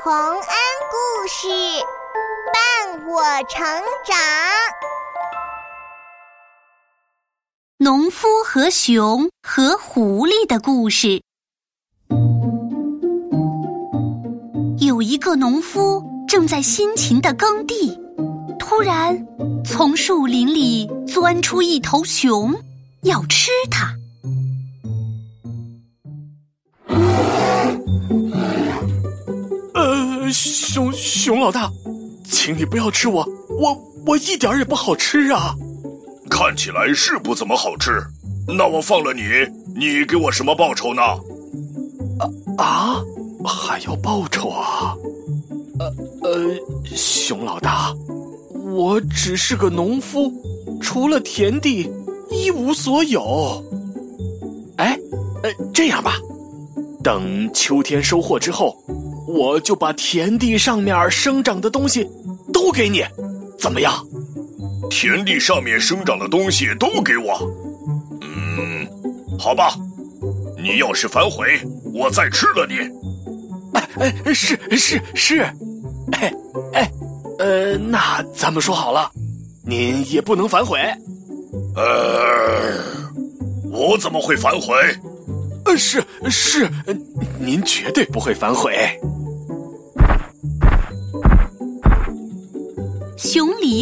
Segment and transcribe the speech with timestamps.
[0.00, 0.40] 洪恩
[0.92, 1.48] 故事
[2.52, 3.60] 伴我成
[4.04, 4.16] 长。
[7.78, 11.20] 农夫和熊和狐狸的故事。
[14.78, 18.00] 有一个农夫正在辛勤的耕地，
[18.56, 19.26] 突然
[19.64, 22.54] 从树林里钻出一头熊，
[23.02, 23.92] 要吃它。
[31.28, 31.70] 熊熊老大，
[32.24, 35.54] 请你不要吃我，我我一点也不好吃啊！
[36.30, 38.02] 看起来是不怎么好吃，
[38.46, 39.24] 那我放了你，
[39.76, 41.02] 你给我什么报酬呢？
[42.18, 42.24] 啊
[42.56, 43.04] 啊，
[43.44, 44.96] 还要报酬啊？
[45.78, 47.94] 呃呃，熊老大，
[48.74, 50.32] 我只是个农夫，
[50.80, 51.86] 除了田地
[52.30, 53.62] 一无所有。
[54.78, 54.98] 哎，
[55.42, 56.14] 呃，这样吧，
[57.04, 58.74] 等秋天收获之后。
[59.28, 62.08] 我就把田地上面生长的东西
[62.50, 63.04] 都给你，
[63.58, 63.92] 怎么样？
[64.88, 67.38] 田地上面生长的东西都给我。
[68.22, 68.88] 嗯，
[69.38, 69.74] 好吧。
[70.56, 71.46] 你要是反悔，
[71.92, 72.76] 我再吃了你。
[73.74, 75.40] 哎哎，是是是。
[76.12, 76.32] 哎
[76.72, 76.90] 哎，
[77.38, 79.10] 呃，那咱们说好了，
[79.62, 80.78] 您也不能反悔。
[81.76, 82.82] 呃，
[83.70, 84.74] 我怎么会反悔？
[85.66, 86.66] 呃，是是，
[87.38, 88.74] 您绝对不会反悔。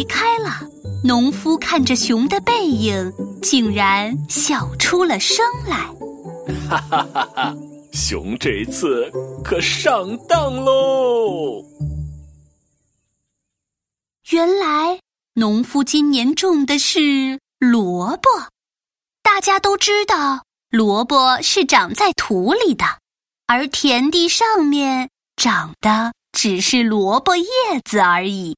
[0.07, 0.49] 开了，
[1.03, 5.77] 农夫看着熊的背影，竟然笑出了声来。
[6.69, 7.55] 哈哈哈哈！
[7.93, 9.11] 熊这次
[9.43, 11.63] 可上当喽！
[14.29, 14.99] 原来
[15.33, 18.29] 农夫今年种的是萝卜。
[19.23, 22.85] 大家都知道，萝卜是长在土里的，
[23.45, 27.45] 而田地上面长的只是萝卜叶
[27.83, 28.55] 子而已。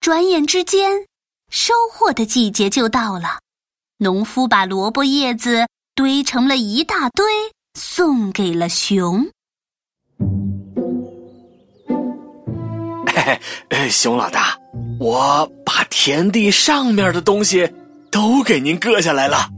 [0.00, 0.90] 转眼之间，
[1.50, 3.38] 收获的季节就到了。
[3.98, 7.26] 农夫把萝卜叶子堆成了一大堆，
[7.74, 9.28] 送给了熊。
[13.08, 14.58] 嘿嘿，熊老大，
[14.98, 17.70] 我把田地上面的东西
[18.10, 19.50] 都给您割下来了，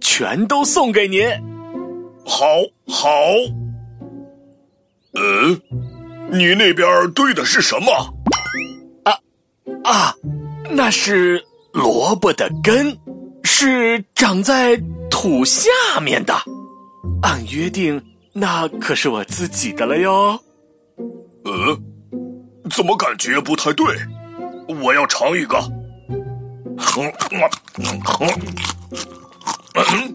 [0.00, 1.28] 全都送给您。
[2.24, 2.46] 好，
[2.86, 3.08] 好。
[5.14, 5.60] 嗯，
[6.30, 8.15] 你那边堆的是什么？
[9.86, 10.12] 啊，
[10.68, 11.40] 那是
[11.72, 12.98] 萝卜的根，
[13.44, 14.76] 是长在
[15.08, 15.70] 土下
[16.02, 16.34] 面的。
[17.22, 18.02] 按约定，
[18.32, 20.40] 那可是我自己的了哟。
[21.44, 21.78] 呃，
[22.68, 23.86] 怎么感觉不太对？
[24.82, 25.56] 我要尝一个。
[26.76, 28.00] 哼哼
[29.72, 30.12] 哼，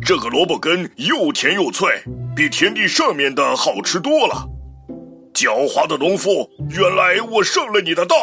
[0.00, 1.90] 这个萝卜根又甜又脆，
[2.34, 4.48] 比田地上面的好吃多了。
[5.34, 8.16] 狡猾的农夫，原来我上了你的当。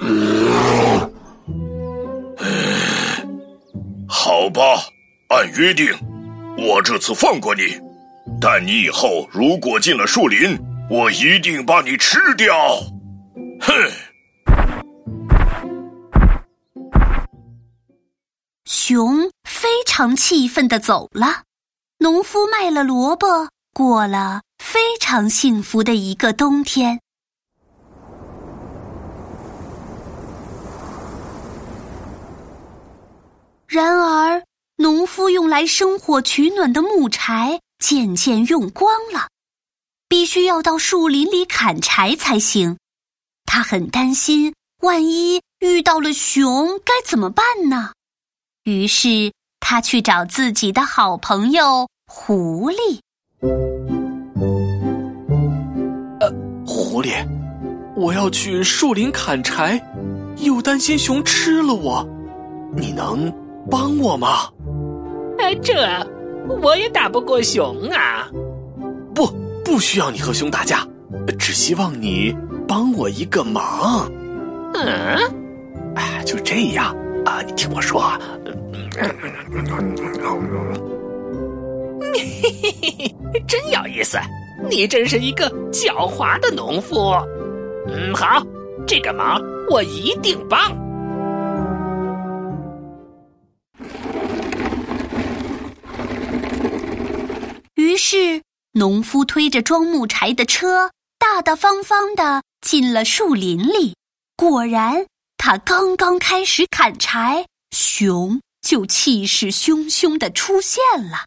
[4.08, 4.62] 好吧，
[5.28, 5.92] 按约定，
[6.56, 7.78] 我这次放过你，
[8.40, 10.58] 但你以后如果进了树林，
[10.88, 12.54] 我一定把你吃掉。
[13.60, 13.72] 哼！
[18.64, 21.42] 熊非常气愤的走了。
[21.98, 26.98] 农夫卖了萝卜，过了非常幸福的一个冬天。
[33.70, 34.42] 然而，
[34.78, 39.28] 农夫用来生火取暖的木柴渐渐用光了，
[40.08, 42.76] 必须要到树林里砍柴才行。
[43.46, 47.92] 他很担心，万一遇到了熊该怎么办呢？
[48.64, 52.98] 于是他去找自己的好朋友狐狸。
[56.18, 56.28] 呃，
[56.66, 57.24] 狐狸，
[57.94, 59.80] 我要去树林砍柴，
[60.38, 62.04] 又担心熊吃了我，
[62.74, 63.32] 你能？
[63.70, 64.48] 帮我吗？
[65.38, 65.74] 哎，这
[66.60, 68.28] 我也打不过熊啊！
[69.14, 69.26] 不，
[69.64, 70.86] 不需要你和熊打架，
[71.38, 72.36] 只希望你
[72.66, 74.10] 帮我一个忙。
[74.74, 75.16] 嗯，
[75.94, 76.94] 哎，就这样
[77.24, 77.40] 啊！
[77.46, 78.02] 你听我说，
[82.12, 83.14] 嘿嘿嘿嘿，
[83.46, 84.18] 真有意思！
[84.68, 87.14] 你真是一个狡猾的农夫。
[87.86, 88.44] 嗯，好，
[88.86, 89.40] 这个忙
[89.70, 90.60] 我一定帮。
[98.02, 98.42] 是
[98.72, 103.94] 农夫推着装木柴的车大大方方的进了树林里
[104.36, 105.04] 果然
[105.36, 111.26] 他刚刚开始砍柴熊就气势汹汹的出现了。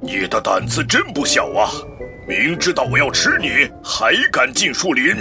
[0.00, 1.70] 你的胆子真不小啊
[2.26, 3.48] 明知道我要吃你
[3.84, 5.14] 还敢进树林。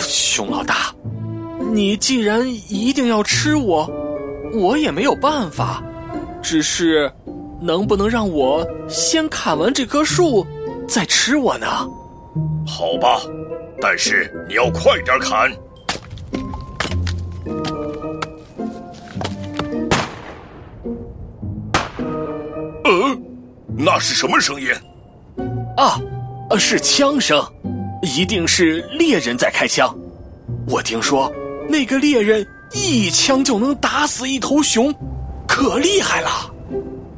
[0.00, 0.90] 熊老大
[1.70, 4.01] 你既然一定要吃我
[4.52, 5.82] 我也没有办法。
[6.42, 7.10] 只是，
[7.60, 10.46] 能不能让我先砍完这棵树，
[10.88, 11.66] 再吃我呢？
[12.66, 13.20] 好吧，
[13.80, 15.50] 但是你要快点砍。
[22.84, 23.16] 呃，
[23.78, 24.68] 那是什么声音？
[25.76, 26.00] 啊，
[26.58, 27.40] 是枪声，
[28.02, 29.96] 一定是猎人在开枪。
[30.68, 31.32] 我听说
[31.68, 34.94] 那个猎人一枪就能打死一头熊，
[35.46, 36.30] 可厉害了。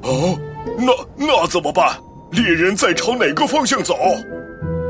[0.02, 0.38] 哦，
[0.78, 1.96] 那那怎么办？
[2.30, 3.94] 猎人在朝哪个方向走？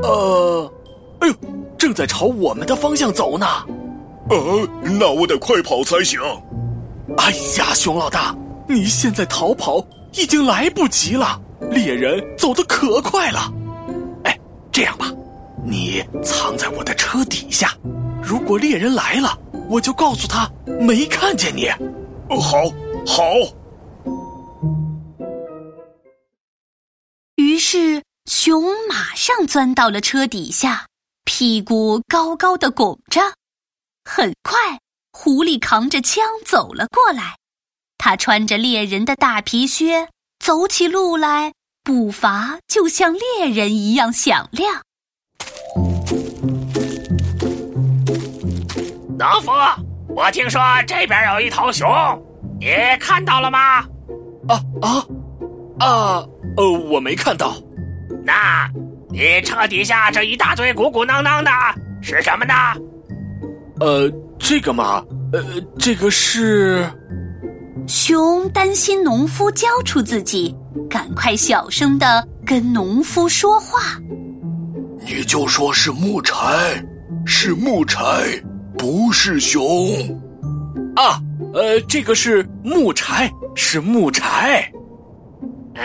[0.01, 0.71] 呃，
[1.19, 1.33] 哎呦，
[1.77, 3.45] 正在朝我们的方向走呢。
[4.29, 6.19] 呃，那我得快跑才行。
[7.17, 8.35] 哎呀，熊老大，
[8.67, 11.39] 你现在逃跑已经来不及了，
[11.69, 13.53] 猎人走得可快了。
[14.23, 14.35] 哎，
[14.71, 15.11] 这样吧，
[15.65, 17.75] 你藏在我的车底下，
[18.21, 19.37] 如果猎人来了，
[19.69, 21.67] 我就告诉他没看见你。
[22.29, 22.57] 哦，好，
[23.05, 23.23] 好。
[27.35, 30.85] 于是熊马上钻到了车底下，
[31.25, 33.21] 屁股高高的拱着。
[34.03, 34.79] 很快，
[35.11, 37.37] 狐狸扛着枪走了过来。
[37.97, 40.07] 他穿着猎人的大皮靴，
[40.37, 41.53] 走起路来
[41.83, 44.83] 步伐就像猎人一样响亮。
[49.25, 49.51] 农夫，
[50.09, 51.89] 我听说这边有一头熊，
[52.59, 52.67] 你
[52.99, 53.79] 看到了吗？
[54.47, 55.03] 啊啊
[55.79, 56.23] 啊！
[56.55, 57.55] 呃，我没看到。
[58.23, 58.69] 那，
[59.09, 61.49] 你车底下这一大堆鼓鼓囊囊的
[62.03, 62.53] 是什么呢？
[63.79, 64.07] 呃，
[64.37, 65.43] 这个嘛，呃，
[65.79, 66.87] 这个是。
[67.87, 70.55] 熊担心农夫交出自己，
[70.89, 73.99] 赶快小声的跟农夫说话。
[75.01, 76.83] 你就说是木柴，
[77.25, 78.01] 是木柴，
[78.85, 79.89] 不是熊。
[80.95, 81.19] 啊，
[81.55, 84.71] 呃，这个是木柴，是木柴。
[85.73, 85.81] 啊，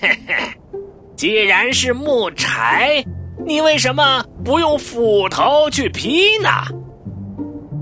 [1.16, 3.04] 既然是木柴，
[3.44, 6.48] 你为什么不用斧头去劈呢？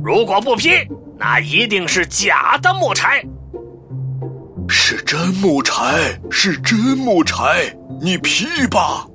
[0.02, 0.70] 如果不劈，
[1.18, 3.22] 那一定是假的木柴。
[4.66, 7.70] 是真木柴，是真木柴，
[8.00, 9.06] 你劈吧。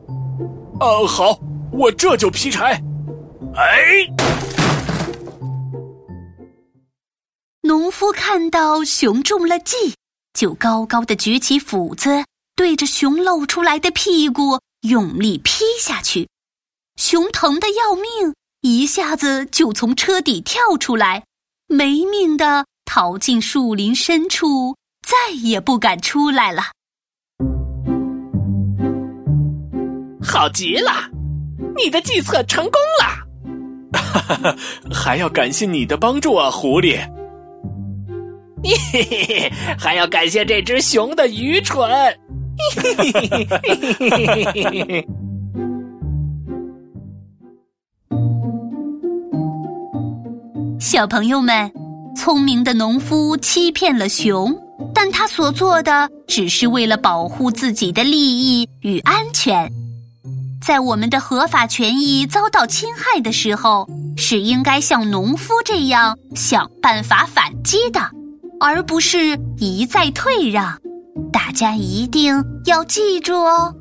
[0.80, 1.40] 啊，好，
[1.72, 2.80] 我这就劈柴。
[3.56, 4.06] 哎，
[7.88, 9.96] 农夫看到熊中了计，
[10.34, 16.28] 就高高的举起斧子，对着熊露出来的屁股用力劈下去。
[16.98, 18.36] 熊疼得要命。
[18.60, 21.24] 一下子就从车底跳出来，
[21.68, 24.76] 没命的逃进树林深处，
[25.08, 26.64] 再也不敢出来了。
[30.22, 30.92] 好极了，
[31.78, 33.98] 你的计策成功了！
[33.98, 34.56] 哈哈哈，
[34.94, 37.00] 还要感谢你的帮助啊，狐狸！
[38.64, 41.88] 嘿嘿嘿，还要感谢这只熊的愚蠢。
[42.74, 45.08] 嘿嘿嘿嘿嘿嘿嘿。
[50.80, 51.72] 小朋友们，
[52.16, 54.56] 聪明的农夫欺骗了熊，
[54.94, 59.70] 但他所做的只是为了保护自己的利益与安全。
[60.60, 63.88] 在我们的合法权益遭到侵害的时候，
[64.18, 68.17] 是应该像农夫这样想办法反击的。
[68.60, 70.78] 而不是一再退让。
[71.32, 73.74] 大家一定要记住哦。